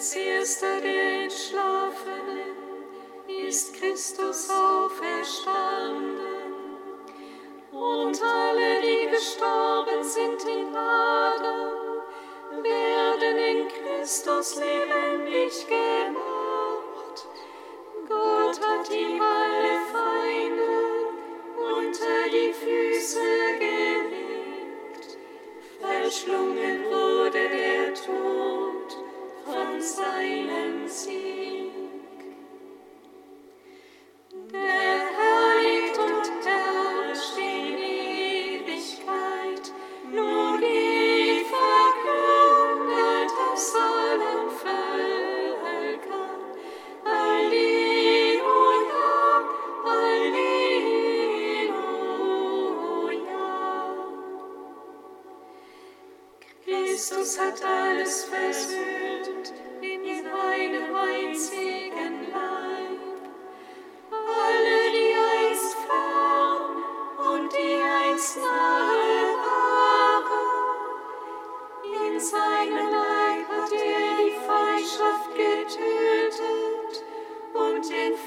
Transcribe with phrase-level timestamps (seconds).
[0.00, 2.56] Als erster der Entschlafenen
[3.28, 6.16] ist Christus auferstanden.
[7.70, 12.00] Und alle, die gestorben sind in Adam,
[12.62, 17.26] werden in Christus lebendig gemacht.
[18.08, 20.72] Gott hat ihm alle Feinde
[21.76, 23.20] unter die Füße
[23.58, 25.18] gelegt.
[25.78, 28.39] Verschlungen wurde der Tod.
[29.82, 31.39] sign and see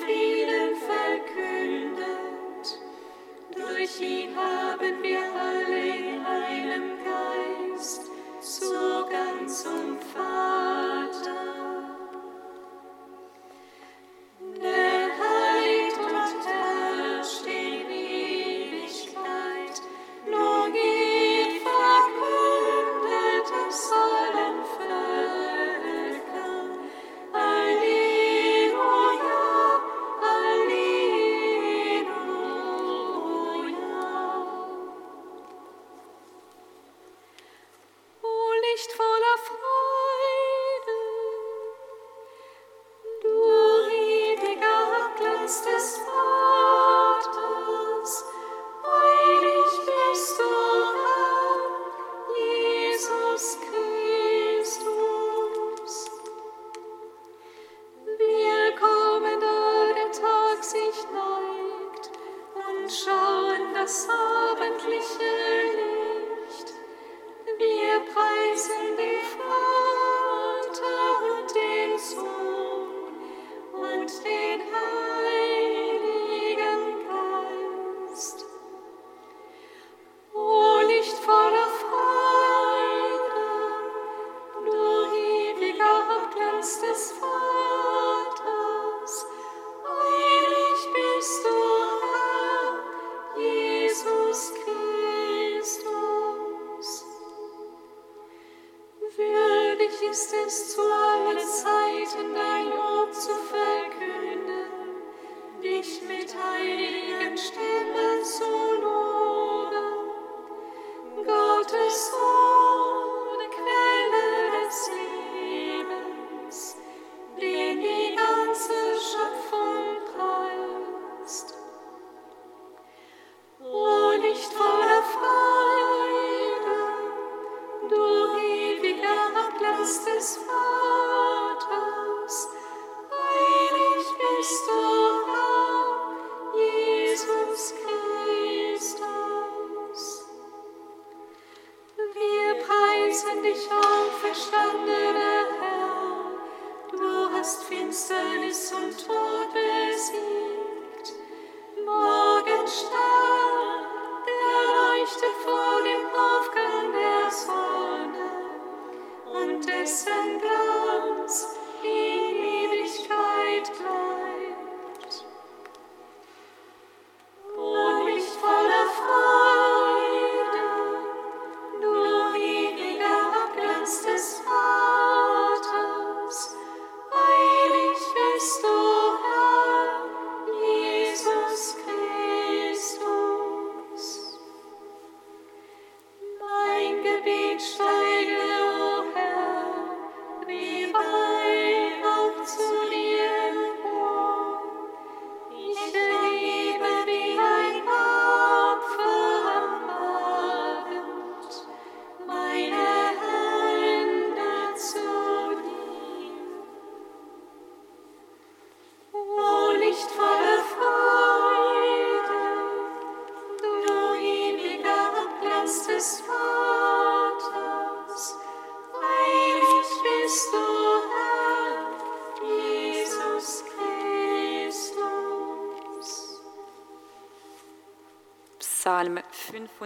[0.04, 2.66] Frieden verkündet.
[3.56, 8.02] Durch ihn haben wir alle in einem Geist
[8.42, 11.43] so ganz zum Vater.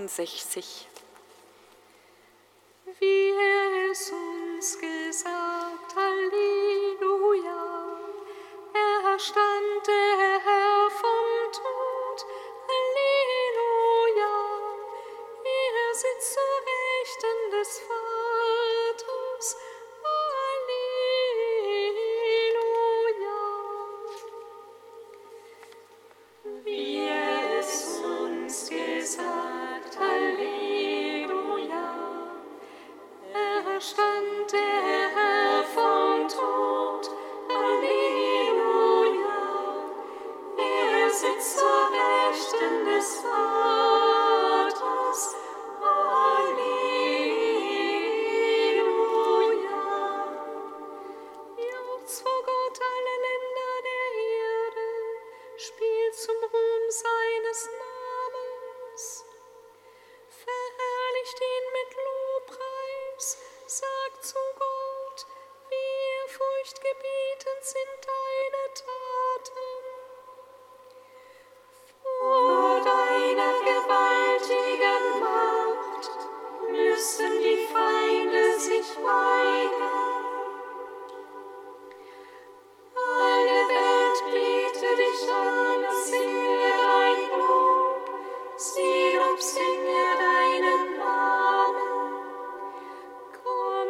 [0.08, 0.77] sich, sich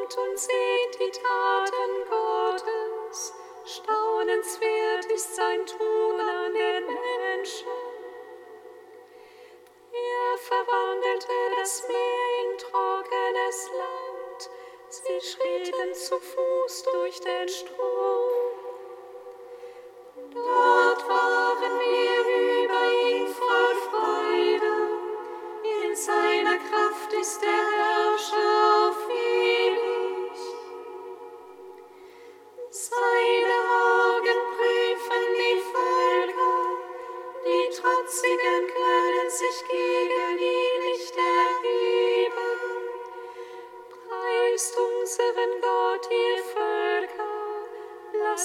[0.08, 3.34] Hört und seht die Taten Gottes,
[3.66, 7.68] staunenswert ist sein Tun an den Menschen.
[9.92, 14.50] Er verwandelte das Meer in trockenes Land,
[14.90, 18.30] sie schritten zu Fuß durch den Strom.
[20.34, 24.76] Dort waren wir über ihn voll Freude,
[25.84, 27.87] in seiner Kraft ist er.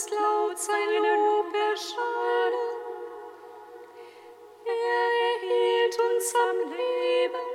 [0.02, 2.54] lasst laut sein Lob erschallen.
[4.64, 7.48] Er erhielt uns am Leben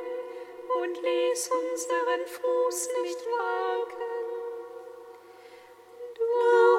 [0.82, 4.14] und ließ unseren Fuß nicht wanken.
[6.16, 6.24] Du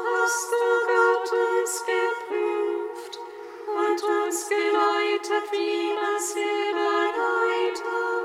[0.07, 3.19] hast, o oh Gott, uns geprüft
[3.67, 8.18] und uns geleitet, wie man sie bereitet.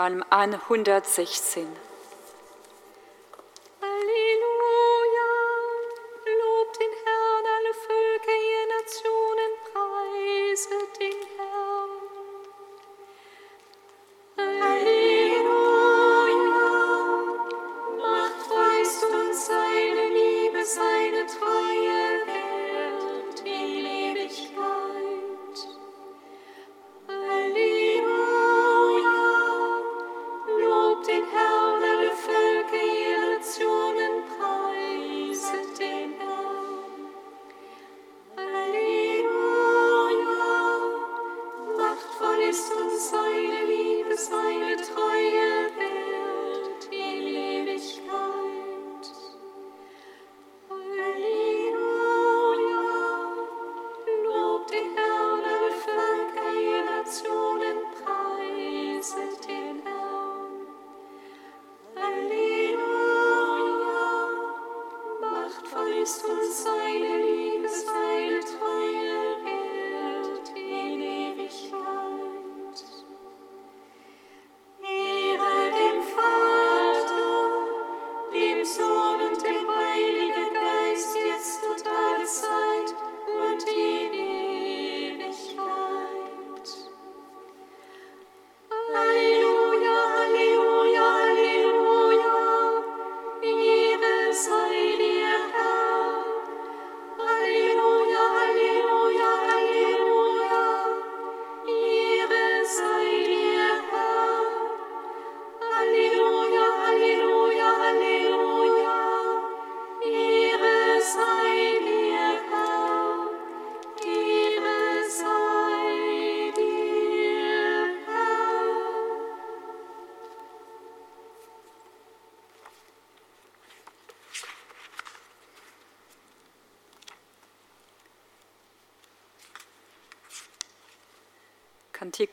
[0.00, 1.89] Psalm 116.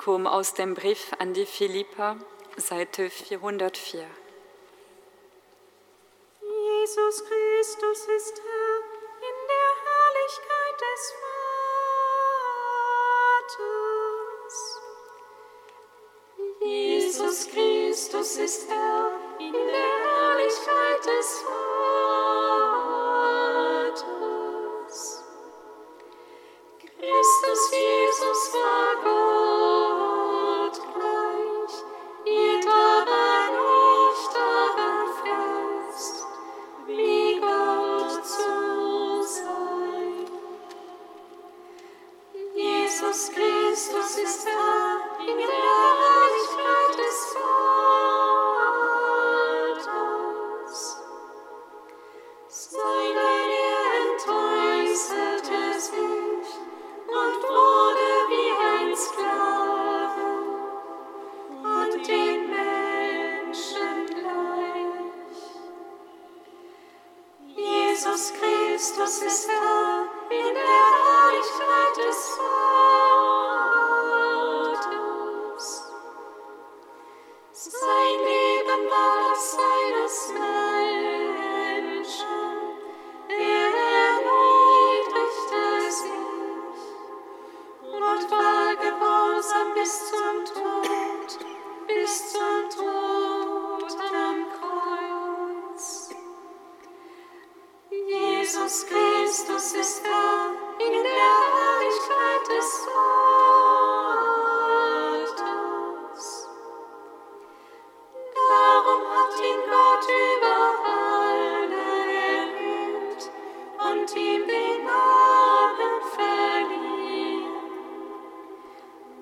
[0.07, 2.15] Evangelikum aus dem Brief an die Philippa,
[2.55, 4.05] Seite 404.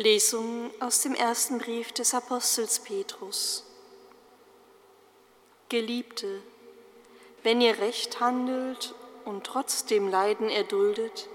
[0.00, 3.66] Lesung aus dem ersten Brief des Apostels Petrus.
[5.68, 6.40] Geliebte,
[7.42, 8.94] wenn ihr recht handelt
[9.26, 11.28] und trotzdem Leiden erduldet,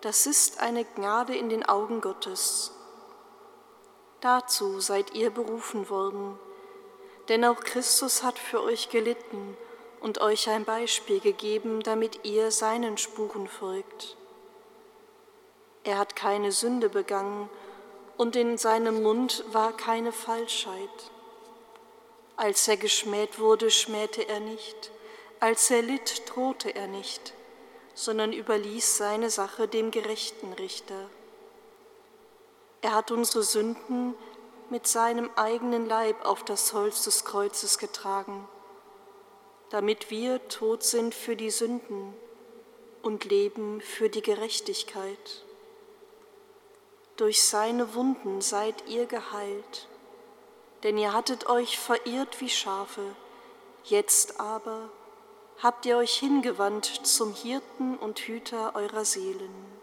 [0.00, 2.72] das ist eine Gnade in den Augen Gottes.
[4.20, 6.36] Dazu seid ihr berufen worden,
[7.28, 9.56] denn auch Christus hat für euch gelitten
[10.00, 14.16] und euch ein Beispiel gegeben, damit ihr seinen Spuren folgt.
[15.84, 17.48] Er hat keine Sünde begangen
[18.16, 21.10] und in seinem Mund war keine Falschheit.
[22.36, 24.90] Als er geschmäht wurde, schmähte er nicht,
[25.40, 27.34] als er litt, drohte er nicht,
[27.94, 31.10] sondern überließ seine Sache dem gerechten Richter.
[32.82, 34.14] Er hat unsere Sünden
[34.70, 38.48] mit seinem eigenen Leib auf das Holz des Kreuzes getragen,
[39.70, 42.14] damit wir tot sind für die Sünden
[43.02, 45.45] und leben für die Gerechtigkeit.
[47.16, 49.88] Durch seine Wunden seid ihr geheilt,
[50.82, 53.16] denn ihr hattet euch verirrt wie Schafe,
[53.84, 54.90] jetzt aber
[55.62, 59.75] habt ihr euch hingewandt zum Hirten und Hüter eurer Seelen.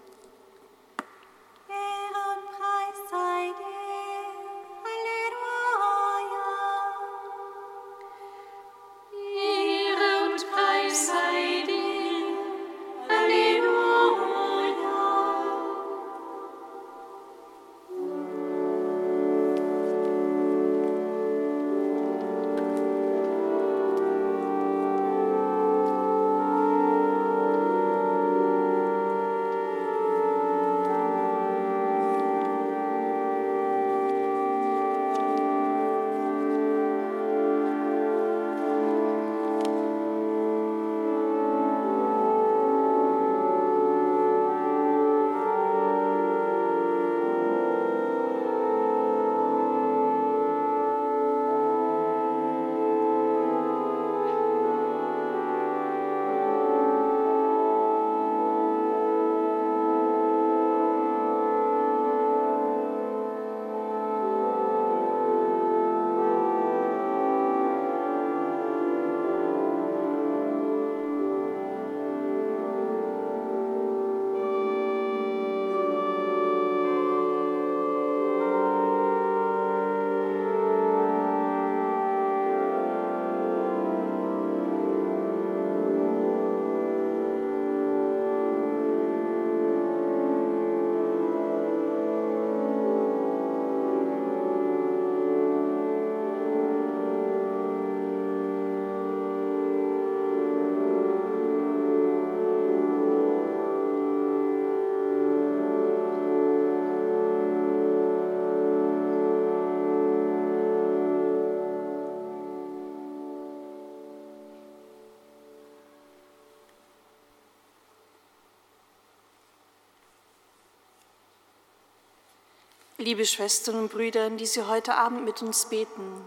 [123.04, 126.26] Liebe Schwestern und Brüder, die Sie heute Abend mit uns beten.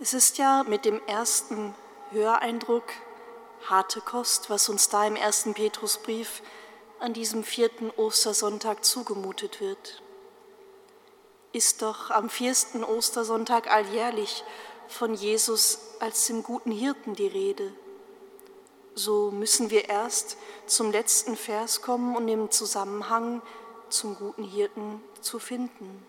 [0.00, 1.72] Es ist ja mit dem ersten
[2.10, 2.82] Höreindruck
[3.68, 6.42] harte Kost, was uns da im ersten Petrusbrief
[6.98, 10.02] an diesem vierten Ostersonntag zugemutet wird.
[11.52, 14.42] Ist doch am vierten Ostersonntag alljährlich
[14.88, 17.72] von Jesus als dem guten Hirten die Rede.
[18.96, 23.42] So müssen wir erst zum letzten Vers kommen und im Zusammenhang
[23.90, 26.04] zum guten Hirten zu finden.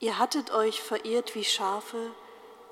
[0.00, 2.10] Ihr hattet euch verirrt wie Schafe,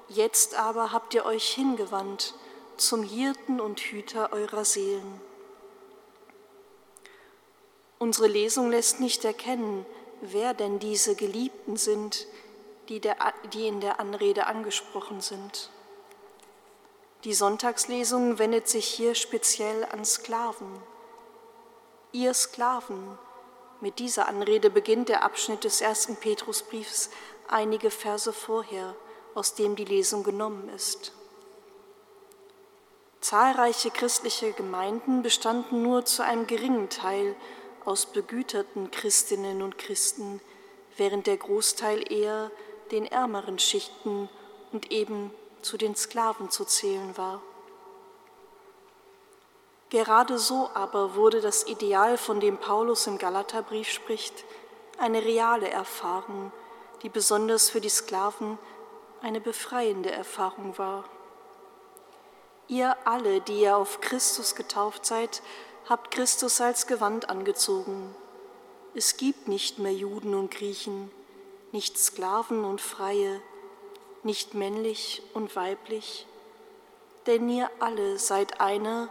[0.08, 2.34] jetzt aber habt ihr euch hingewandt
[2.76, 5.20] zum Hirten und Hüter eurer Seelen.
[7.98, 9.86] Unsere Lesung lässt nicht erkennen,
[10.20, 12.26] wer denn diese Geliebten sind,
[12.88, 13.16] die, der,
[13.52, 15.70] die in der Anrede angesprochen sind.
[17.24, 20.80] Die Sonntagslesung wendet sich hier speziell an Sklaven.
[22.16, 23.18] Ihr Sklaven,
[23.82, 27.10] mit dieser Anrede beginnt der Abschnitt des ersten Petrusbriefs
[27.46, 28.96] einige Verse vorher,
[29.34, 31.12] aus dem die Lesung genommen ist.
[33.20, 37.36] Zahlreiche christliche Gemeinden bestanden nur zu einem geringen Teil
[37.84, 40.40] aus begüterten Christinnen und Christen,
[40.96, 42.50] während der Großteil eher
[42.92, 44.30] den ärmeren Schichten
[44.72, 47.42] und eben zu den Sklaven zu zählen war.
[49.90, 54.44] Gerade so aber wurde das Ideal, von dem Paulus im Galaterbrief spricht,
[54.98, 56.50] eine reale Erfahrung,
[57.02, 58.58] die besonders für die Sklaven
[59.22, 61.04] eine befreiende Erfahrung war.
[62.68, 65.40] Ihr alle, die ihr auf Christus getauft seid,
[65.88, 68.14] habt Christus als Gewand angezogen.
[68.94, 71.12] Es gibt nicht mehr Juden und Griechen,
[71.70, 73.40] nicht Sklaven und Freie,
[74.24, 76.26] nicht männlich und weiblich,
[77.26, 79.08] denn ihr alle seid einer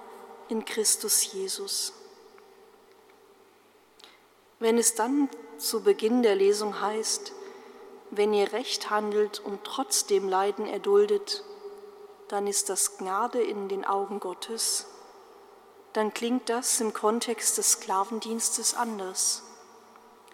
[0.50, 1.94] in Christus Jesus.
[4.60, 7.34] Wenn es dann zu Beginn der Lesung heißt,
[8.12, 11.44] wenn ihr recht handelt und trotzdem Leiden erduldet,
[12.28, 14.88] dann ist das Gnade in den Augen Gottes,
[15.94, 19.44] dann klingt das im Kontext des Sklavendienstes anders.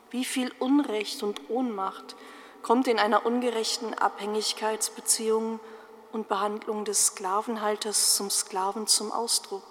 [0.10, 2.16] Wie viel Unrecht und Ohnmacht
[2.64, 5.60] kommt in einer ungerechten Abhängigkeitsbeziehung
[6.12, 9.64] und Behandlung des Sklavenhalters zum Sklaven zum Ausdruck?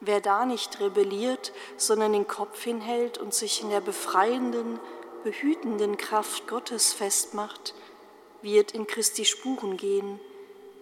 [0.00, 4.78] Wer da nicht rebelliert, sondern den Kopf hinhält und sich in der befreienden,
[5.24, 7.74] behütenden Kraft Gottes festmacht,
[8.42, 10.20] wird in Christi Spuren gehen,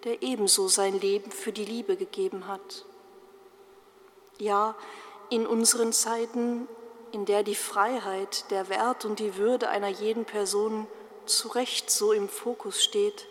[0.04, 2.84] der ebenso sein Leben für die Liebe gegeben hat.
[4.38, 4.74] Ja,
[5.30, 6.68] in unseren Zeiten,
[7.10, 10.86] in der die Freiheit, der Wert und die Würde einer jeden Person
[11.24, 13.26] zu Recht so im Fokus steht,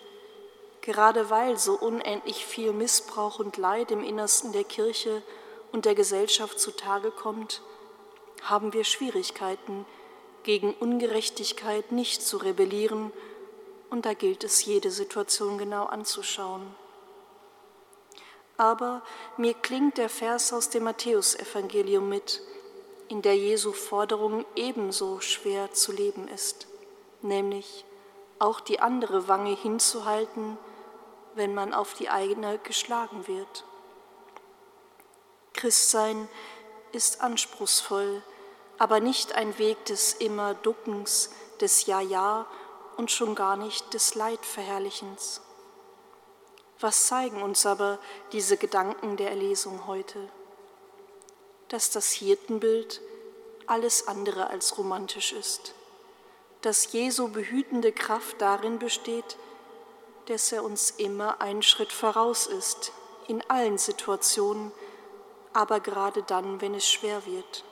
[0.81, 5.21] gerade weil so unendlich viel Missbrauch und Leid im Innersten der Kirche
[5.75, 7.61] und der Gesellschaft zutage kommt,
[8.43, 9.85] haben wir Schwierigkeiten,
[10.43, 13.11] gegen Ungerechtigkeit nicht zu rebellieren,
[13.89, 16.65] und da gilt es, jede Situation genau anzuschauen.
[18.55, 19.01] Aber
[19.35, 22.41] mir klingt der Vers aus dem Matthäusevangelium mit,
[23.09, 26.67] in der Jesu Forderung ebenso schwer zu leben ist,
[27.21, 27.83] nämlich
[28.39, 30.57] auch die andere Wange hinzuhalten,
[31.33, 33.65] wenn man auf die eigene geschlagen wird.
[35.55, 36.27] Christsein
[36.91, 38.21] ist anspruchsvoll,
[38.77, 42.45] aber nicht ein Weg des immer Duckens, des Ja-Ja
[42.97, 45.41] und schon gar nicht des Leidverherrlichens.
[46.79, 47.99] Was zeigen uns aber
[48.31, 50.29] diese Gedanken der Erlesung heute?
[51.69, 53.01] Dass das Hirtenbild
[53.65, 55.73] alles andere als romantisch ist,
[56.61, 59.37] dass Jesu behütende Kraft darin besteht,
[60.27, 62.91] dass er uns immer einen Schritt voraus ist,
[63.27, 64.71] in allen Situationen,
[65.55, 67.63] aber gerade dann, wenn es schwer wird.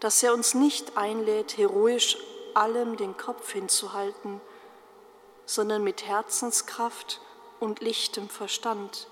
[0.00, 2.18] Dass er uns nicht einlädt, heroisch
[2.54, 4.40] allem den Kopf hinzuhalten,
[5.46, 7.20] sondern mit Herzenskraft
[7.60, 9.06] und lichtem Verstand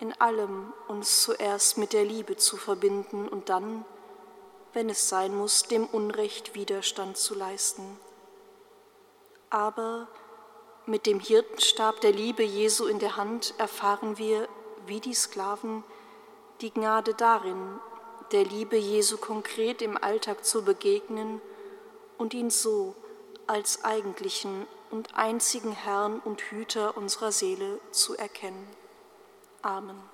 [0.00, 3.84] in allem uns zuerst mit der Liebe zu verbinden und dann,
[4.72, 7.98] wenn es sein muss, dem Unrecht Widerstand zu leisten.
[9.50, 10.08] Aber
[10.86, 14.48] mit dem Hirtenstab der Liebe Jesu in der Hand erfahren wir,
[14.86, 15.84] wie die Sklaven,
[16.60, 17.80] die Gnade darin,
[18.32, 21.40] der Liebe Jesu konkret im Alltag zu begegnen
[22.18, 22.94] und ihn so
[23.46, 28.68] als eigentlichen und einzigen Herrn und Hüter unserer Seele zu erkennen.
[29.62, 30.13] Amen.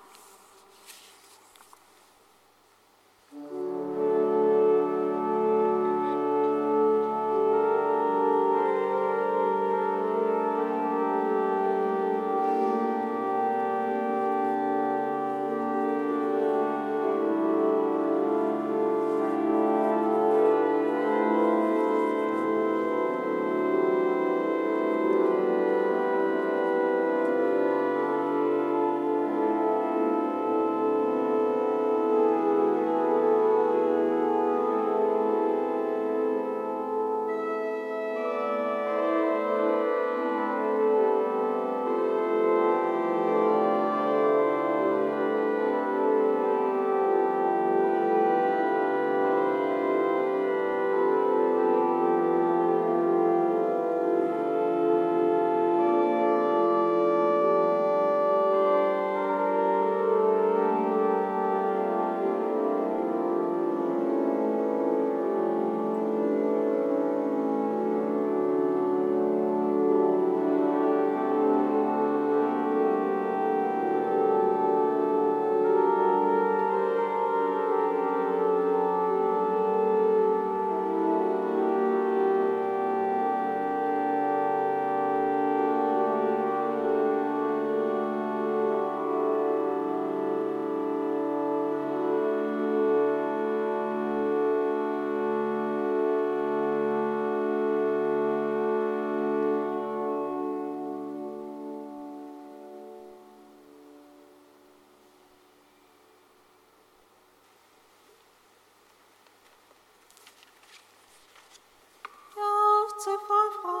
[113.01, 113.80] Herze voll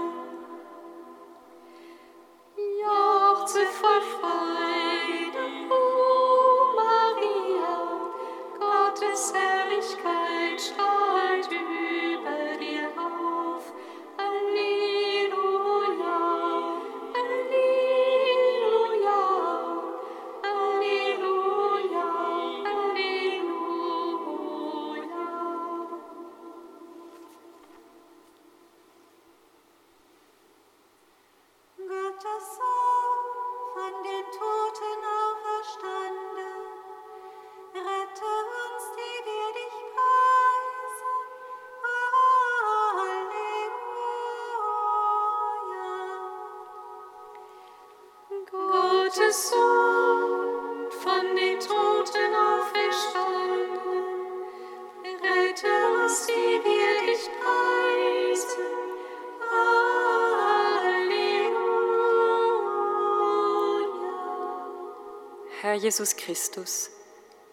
[65.81, 66.91] Jesus Christus,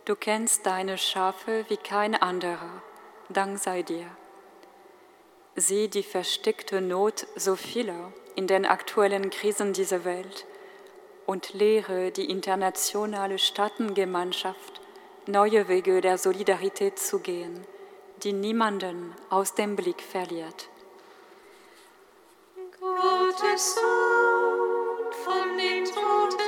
[0.05, 2.83] du kennst deine Schafe wie kein anderer.
[3.31, 4.05] Dank sei dir.
[5.57, 10.45] Sieh die versteckte Not so vieler in den aktuellen Krisen dieser Welt
[11.25, 14.83] und lehre die internationale Staatengemeinschaft,
[15.27, 17.67] neue Wege der Solidarität zu gehen,
[18.25, 20.69] die niemanden aus dem Blick verliert.
[22.79, 26.48] Gottes Sohn, von den Toten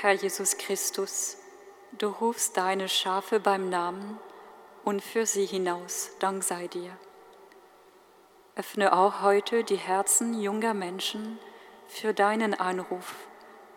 [0.00, 1.36] Herr Jesus Christus,
[1.98, 4.18] du rufst deine Schafe beim Namen
[4.84, 6.96] und für sie hinaus, Dank sei dir.
[8.56, 11.38] Öffne auch heute die Herzen junger Menschen
[11.88, 13.16] für deinen Anruf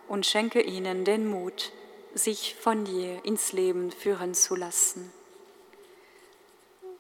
[0.08, 1.74] und schenke ihnen den Mut,
[2.14, 5.12] sich von dir ins Leben führen zu lassen.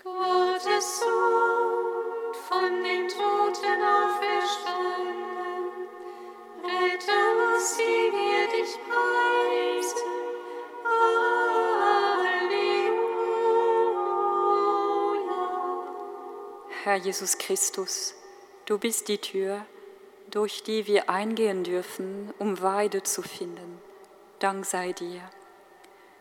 [0.03, 5.87] Gottes Sohn, von den Toten auferstanden,
[6.61, 7.15] rette
[7.55, 10.11] uns, die wir dich preisen.
[12.03, 13.07] Halleluja.
[16.83, 18.13] Herr Jesus Christus,
[18.65, 19.65] du bist die Tür,
[20.29, 23.81] durch die wir eingehen dürfen, um Weide zu finden.
[24.39, 25.21] Dank sei dir.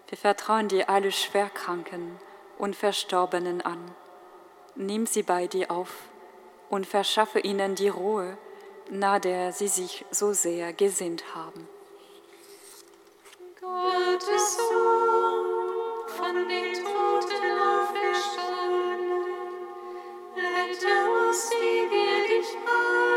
[0.06, 2.20] Wir vertrauen dir alle Schwerkranken
[2.58, 3.90] und Verstorbenen an.
[4.74, 5.92] Nimm sie bei dir auf
[6.70, 8.38] und verschaffe ihnen die Ruhe,
[8.90, 11.68] nach der sie sich so sehr gesehnt haben.
[13.60, 19.24] Gottes Sohn, von den Toten auferstanden,
[20.36, 23.11] rette uns, die wir dich preisen.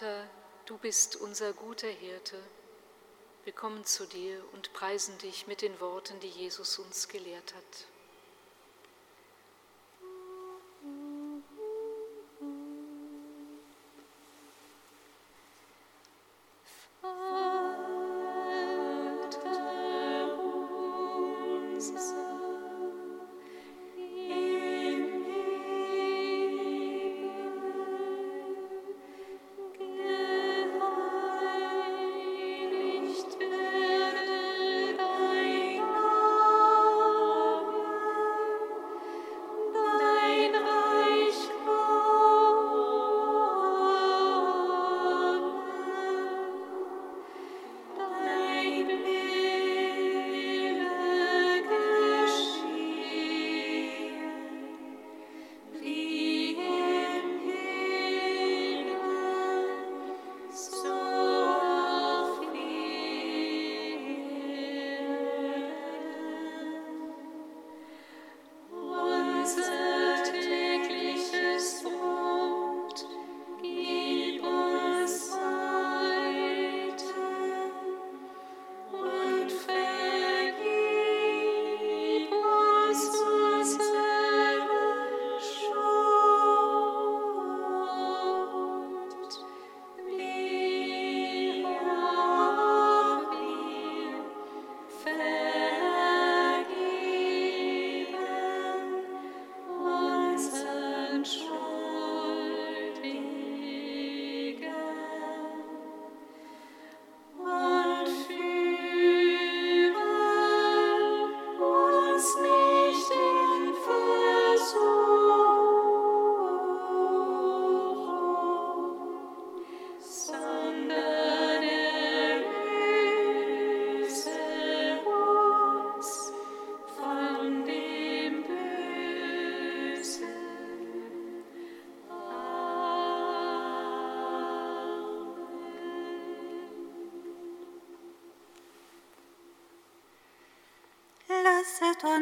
[0.00, 0.26] Vater,
[0.64, 2.38] du bist unser guter Hirte.
[3.44, 7.86] Wir kommen zu dir und preisen dich mit den Worten, die Jesus uns gelehrt hat.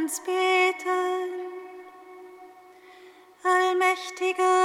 [0.09, 1.29] Uns beten.
[3.45, 4.58] Allmächtiger,